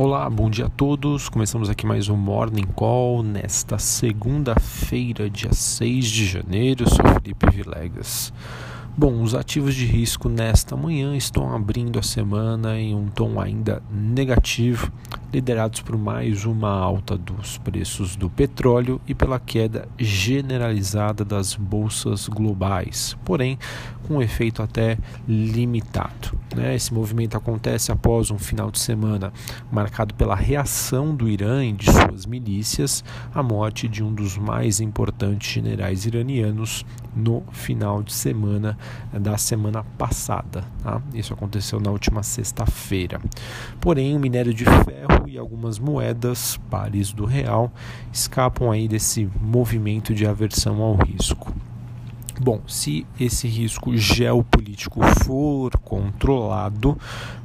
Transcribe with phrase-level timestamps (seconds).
[0.00, 1.28] Olá, bom dia a todos.
[1.28, 6.84] Começamos aqui mais um Morning Call nesta segunda-feira, dia 6 de janeiro.
[6.84, 8.32] Eu sou Felipe Vilegas.
[8.96, 13.82] Bom, os ativos de risco nesta manhã estão abrindo a semana em um tom ainda
[13.90, 14.92] negativo,
[15.32, 22.28] liderados por mais uma alta dos preços do petróleo e pela queda generalizada das bolsas
[22.28, 23.58] globais, porém
[24.06, 24.96] com um efeito até
[25.28, 26.38] limitado.
[26.56, 26.74] Né?
[26.74, 29.32] Esse movimento acontece após um final de semana
[29.70, 34.80] marcado pela reação do Irã e de suas milícias à morte de um dos mais
[34.80, 38.78] importantes generais iranianos no final de semana
[39.12, 40.64] da semana passada.
[40.82, 41.02] Tá?
[41.12, 43.20] Isso aconteceu na última sexta-feira.
[43.80, 47.70] Porém, o minério de ferro e algumas moedas pares do real
[48.12, 51.54] escapam aí desse movimento de aversão ao risco.
[52.40, 56.96] Bom, se esse risco geopolítico for controlado,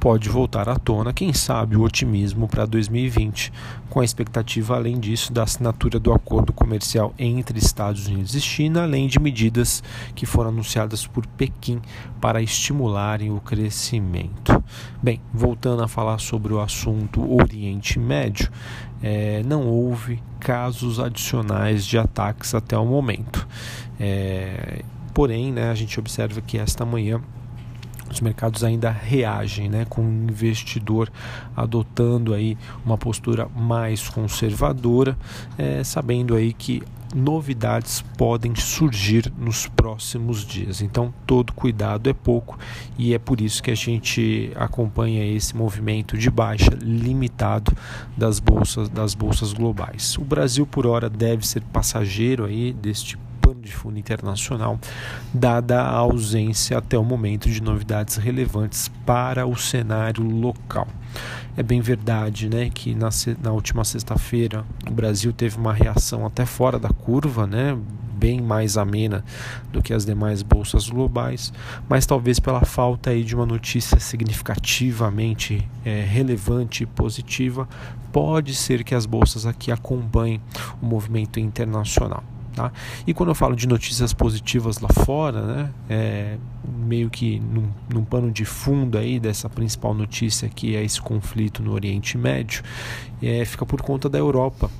[0.00, 3.52] pode voltar à tona, quem sabe, o otimismo para 2020,
[3.90, 8.84] com a expectativa, além disso, da assinatura do acordo comercial entre Estados Unidos e China,
[8.84, 9.82] além de medidas
[10.14, 11.82] que foram anunciadas por Pequim
[12.18, 14.64] para estimularem o crescimento.
[15.02, 18.50] Bem, voltando a falar sobre o assunto Oriente Médio,
[19.02, 23.46] é, não houve casos adicionais de ataques até o momento.
[23.98, 24.82] É,
[25.12, 27.20] porém, né, a gente observa que esta manhã
[28.10, 31.10] os mercados ainda reagem, né, com o investidor
[31.56, 35.16] adotando aí uma postura mais conservadora,
[35.56, 36.82] é, sabendo aí que
[37.14, 40.80] novidades podem surgir nos próximos dias.
[40.80, 42.58] Então, todo cuidado é pouco
[42.98, 47.72] e é por isso que a gente acompanha esse movimento de baixa limitado
[48.16, 50.16] das bolsas das bolsas globais.
[50.18, 53.16] O Brasil por hora deve ser passageiro aí deste
[53.48, 54.78] pano de fundo internacional,
[55.32, 60.86] dada a ausência até o momento de novidades relevantes para o cenário local.
[61.56, 63.08] É bem verdade né, que na,
[63.42, 67.76] na última sexta-feira o Brasil teve uma reação até fora da curva, né,
[68.14, 69.24] bem mais amena
[69.72, 71.52] do que as demais bolsas globais,
[71.88, 77.68] mas talvez pela falta aí de uma notícia significativamente é, relevante e positiva,
[78.12, 80.40] pode ser que as bolsas aqui acompanhem
[80.82, 82.22] o movimento internacional.
[82.54, 82.72] Tá?
[83.06, 86.36] E quando eu falo de notícias positivas lá fora, né, é,
[86.66, 91.62] meio que num, num pano de fundo aí dessa principal notícia que é esse conflito
[91.62, 92.62] no Oriente Médio,
[93.22, 94.70] é, fica por conta da Europa,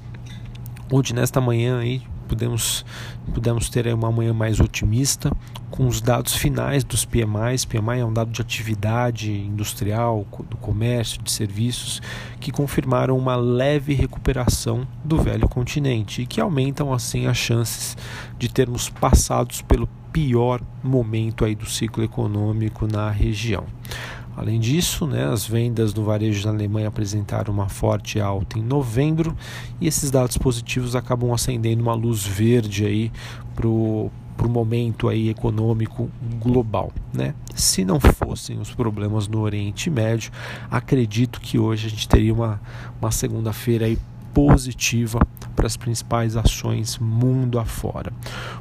[0.90, 2.84] onde nesta manhã aí pudemos,
[3.32, 5.32] pudemos ter uma manhã mais otimista
[5.70, 7.64] com os dados finais dos PMIs.
[7.64, 12.00] PMI é um dado de atividade industrial, do comércio, de serviços,
[12.38, 17.96] que confirmaram uma leve recuperação do velho continente e que aumentam assim as chances
[18.38, 23.64] de termos passados pelo pior momento aí do ciclo econômico na região.
[24.38, 29.36] Além disso, né, as vendas no varejo na Alemanha apresentaram uma forte alta em novembro
[29.80, 33.10] e esses dados positivos acabam acendendo uma luz verde aí
[33.52, 34.12] para o
[34.48, 36.08] momento aí econômico
[36.40, 36.92] global.
[37.12, 37.34] Né?
[37.52, 40.30] Se não fossem os problemas no Oriente Médio,
[40.70, 42.60] acredito que hoje a gente teria uma,
[43.02, 43.98] uma segunda-feira aí
[44.38, 45.18] positiva
[45.56, 48.12] para as principais ações mundo afora.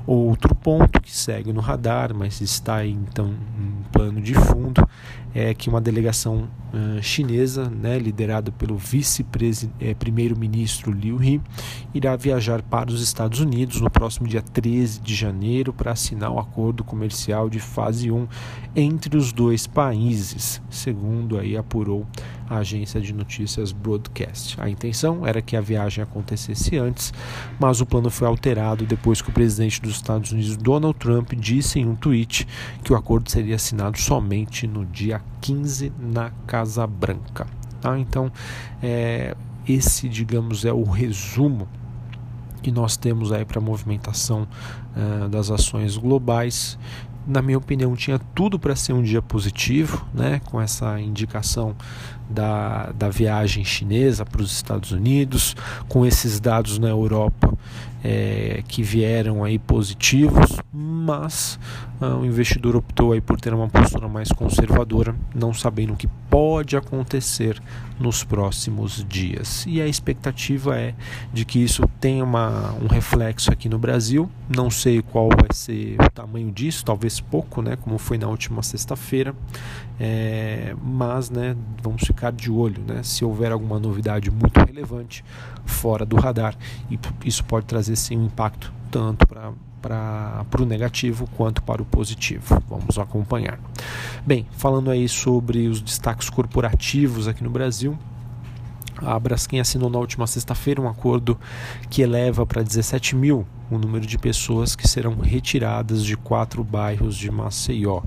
[0.08, 4.90] Outro ponto que segue no radar, mas está então em plano de fundo,
[5.36, 11.40] é que uma delegação uh, chinesa, né, liderada pelo vice-primeiro-ministro Liu He,
[11.94, 16.40] irá viajar para os Estados Unidos no próximo dia 13 de janeiro para assinar o
[16.40, 18.28] acordo comercial de fase 1
[18.76, 22.04] entre os dois países, segundo aí apurou
[22.50, 24.60] a agência de notícias Broadcast.
[24.60, 27.14] A intenção era que a viagem acontecesse antes,
[27.60, 31.80] mas o plano foi alterado depois que o presidente dos Estados Unidos, Donald Trump, disse
[31.80, 32.48] em um tweet
[32.84, 37.48] que o acordo seria assinado somente no dia 15 na Casa Branca.
[37.82, 37.98] Tá?
[38.00, 38.32] Então,
[38.82, 39.36] é,
[39.68, 41.68] esse, digamos, é o resumo
[42.62, 44.48] que nós temos aí para a movimentação
[44.96, 46.78] uh, das ações globais
[47.28, 51.76] na minha opinião, tinha tudo para ser um dia positivo, né, com essa indicação
[52.30, 55.56] da, da viagem chinesa para os Estados Unidos,
[55.88, 57.54] com esses dados na Europa
[58.04, 61.60] é, que vieram aí positivos, mas
[62.00, 66.08] ah, o investidor optou aí por ter uma postura mais conservadora, não sabendo o que
[66.30, 67.62] pode acontecer
[68.00, 69.66] nos próximos dias.
[69.68, 70.94] E a expectativa é
[71.34, 74.30] de que isso tenha uma, um reflexo aqui no Brasil.
[74.50, 78.62] Não sei qual vai ser o tamanho disso, talvez pouco, né, como foi na última
[78.64, 79.36] sexta-feira,
[80.00, 85.24] é, mas né, vamos ficar de olho, né, se houver alguma novidade muito relevante
[85.66, 86.56] fora do radar,
[86.90, 89.54] e isso pode trazer sim um impacto tanto para
[90.60, 92.62] o negativo quanto para o positivo.
[92.68, 93.60] Vamos acompanhar.
[94.26, 97.98] Bem, falando aí sobre os destaques corporativos aqui no Brasil,
[98.98, 101.40] A Braskem assinou na última sexta-feira um acordo
[101.90, 107.16] que eleva para 17 mil o número de pessoas que serão retiradas de quatro bairros
[107.16, 108.02] de Maceió.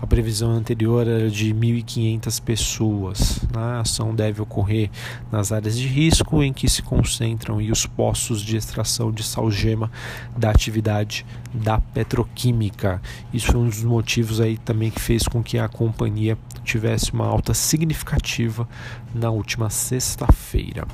[0.00, 3.40] A previsão anterior era de 1.500 pessoas.
[3.54, 4.90] A ação deve ocorrer
[5.30, 9.90] nas áreas de risco em que se concentram os poços de extração de salgema
[10.36, 13.00] da atividade da petroquímica.
[13.32, 17.26] Isso foi um dos motivos aí também que fez com que a companhia tivesse uma
[17.26, 18.68] alta significativa
[19.14, 20.86] na última sexta-feira.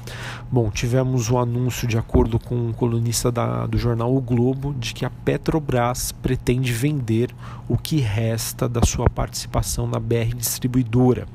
[0.51, 4.75] Bom, tivemos o um anúncio de acordo com um colunista da, do jornal O Globo
[4.75, 7.35] de que a Petrobras pretende vender
[7.67, 11.27] o que resta da sua participação na BR Distribuidora,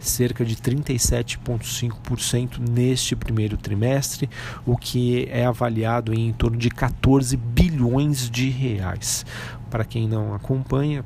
[0.00, 4.28] cerca de 37,5% neste primeiro trimestre,
[4.66, 9.24] o que é avaliado em torno de 14 bilhões de reais.
[9.70, 11.04] Para quem não acompanha,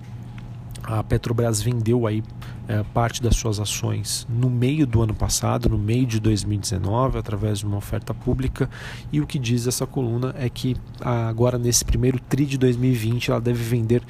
[0.83, 2.25] a Petrobras vendeu aí
[2.69, 7.61] é, parte das suas ações no meio do ano passado, no meio de 2019, através
[7.61, 8.69] de uma oferta pública.
[9.11, 13.41] E o que diz essa coluna é que agora, nesse primeiro TRI de 2020, ela
[13.41, 14.03] deve vender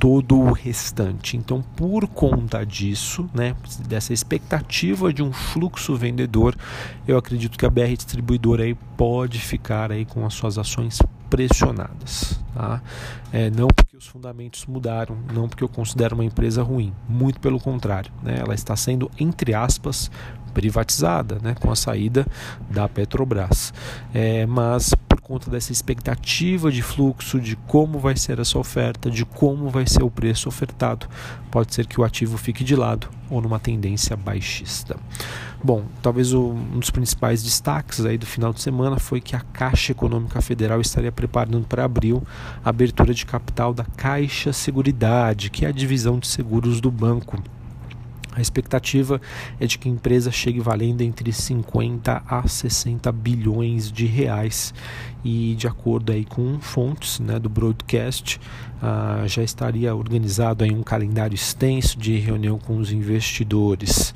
[0.00, 1.36] todo o restante.
[1.36, 3.54] Então, por conta disso, né,
[3.86, 6.56] dessa expectativa de um fluxo vendedor,
[7.06, 10.98] eu acredito que a BR Distribuidora aí pode ficar aí com as suas ações
[11.28, 12.40] pressionadas.
[12.54, 12.80] Tá?
[13.32, 17.58] É, não porque os fundamentos mudaram, não porque eu considero uma empresa ruim, muito pelo
[17.58, 18.38] contrário, né?
[18.38, 20.10] ela está sendo, entre aspas,
[20.52, 21.54] privatizada né?
[21.60, 22.26] com a saída
[22.70, 23.72] da Petrobras.
[24.12, 24.94] É, mas
[25.26, 30.04] conta dessa expectativa de fluxo, de como vai ser essa oferta, de como vai ser
[30.04, 31.08] o preço ofertado,
[31.50, 34.96] pode ser que o ativo fique de lado ou numa tendência baixista.
[35.64, 39.90] Bom, talvez um dos principais destaques aí do final de semana foi que a Caixa
[39.90, 42.22] Econômica Federal estaria preparando para abril
[42.64, 47.42] a abertura de capital da Caixa Seguridade, que é a divisão de seguros do banco.
[48.36, 49.18] A expectativa
[49.58, 54.74] é de que a empresa chegue valendo entre 50 a 60 bilhões de reais.
[55.24, 58.38] E de acordo aí com fontes né, do broadcast
[58.82, 64.12] ah, já estaria organizado aí um calendário extenso de reunião com os investidores.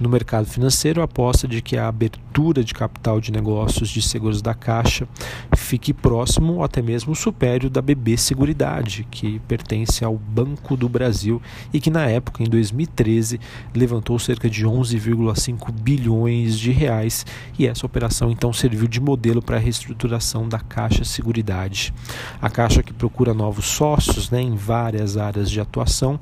[0.00, 4.54] No mercado financeiro, aposta de que a abertura de capital de negócios de seguros da
[4.54, 5.08] Caixa
[5.56, 10.88] fique próximo ou até mesmo supere o da BB Seguridade, que pertence ao Banco do
[10.88, 13.40] Brasil e que na época, em 2013,
[13.74, 17.26] levantou cerca de 11,5 bilhões de reais
[17.58, 21.92] e essa operação então serviu de modelo para a reestruturação da Caixa Seguridade.
[22.40, 23.97] A Caixa que procura novos sócios
[24.30, 26.18] né, em várias áreas de atuação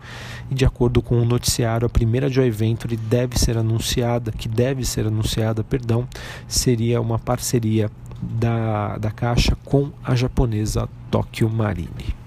[0.51, 4.85] e de acordo com o noticiário, a primeira joint venture deve ser anunciada, que deve
[4.85, 6.07] ser anunciada, perdão,
[6.49, 7.91] seria uma parceria
[8.21, 12.26] da, da Caixa com a japonesa Tokyo Marine.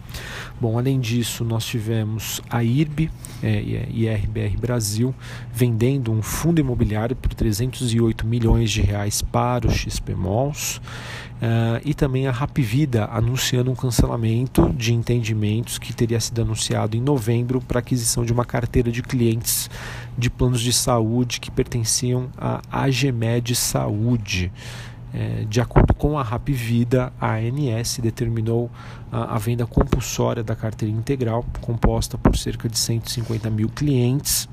[0.60, 3.10] Bom, além disso, nós tivemos a IRB
[3.42, 5.16] é, IRBR Brasil
[5.54, 10.82] vendendo um fundo imobiliário por 308 milhões de reais para o XP Malls.
[11.40, 17.02] Uh, e também a Rapvida anunciando um cancelamento de entendimentos que teria sido anunciado em
[17.02, 19.70] novembro para aquisição de uma carteira de clientes
[20.18, 24.52] de planos de saúde que pertenciam à AGMED Saúde.
[25.14, 28.70] É, de acordo com a Rapvida, a ANS determinou
[29.12, 34.48] a, a, venda compulsória da carteira integral, composta por cerca de 150 mil clientes,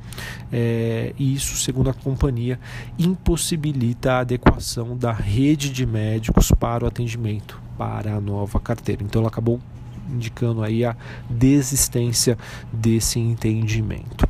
[0.50, 2.58] é, e isso, segundo a companhia,
[2.98, 9.02] impossibilita a adequação da rede de médicos para o atendimento para a nova carteira.
[9.02, 9.60] Então, ela acabou
[10.10, 10.96] indicando aí a
[11.28, 12.38] desistência
[12.72, 14.26] desse entendimento.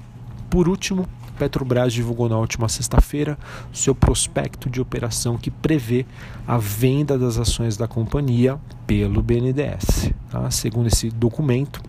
[0.51, 3.39] Por último, Petrobras divulgou na última sexta-feira
[3.73, 6.05] seu prospecto de operação que prevê
[6.47, 10.11] a venda das ações da companhia pelo BNDES.
[10.31, 10.51] Tá?
[10.51, 11.81] Segundo esse documento,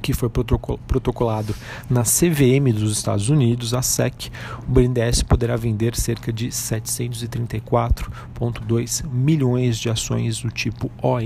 [0.00, 1.54] que foi protocolado
[1.88, 4.30] na CVM dos Estados Unidos, a SEC,
[4.66, 11.20] o BNDES poderá vender cerca de 734,2 milhões de ações do tipo ON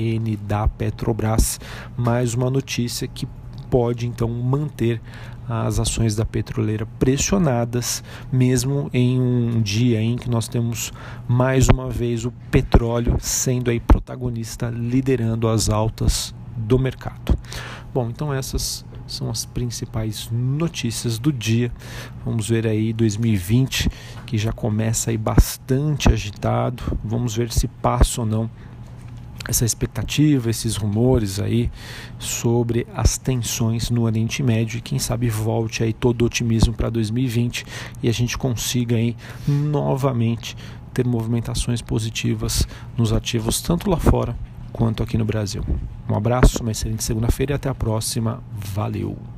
[0.46, 1.60] da Petrobras.
[1.96, 3.28] Mais uma notícia que
[3.70, 5.00] pode então manter
[5.48, 8.02] as ações da petroleira pressionadas,
[8.32, 10.92] mesmo em um dia em que nós temos
[11.28, 17.36] mais uma vez o petróleo sendo aí protagonista, liderando as altas do mercado.
[17.92, 21.70] Bom, então essas são as principais notícias do dia.
[22.24, 23.90] Vamos ver aí 2020
[24.26, 26.82] que já começa aí bastante agitado.
[27.04, 28.50] Vamos ver se passa ou não
[29.48, 31.70] essa expectativa, esses rumores aí
[32.18, 36.90] sobre as tensões no Oriente Médio e quem sabe volte aí todo o otimismo para
[36.90, 37.64] 2020
[38.02, 40.56] e a gente consiga aí novamente
[40.92, 44.36] ter movimentações positivas nos ativos tanto lá fora
[44.72, 45.64] quanto aqui no Brasil.
[46.08, 48.42] Um abraço, uma excelente segunda-feira e até a próxima.
[48.52, 49.33] Valeu!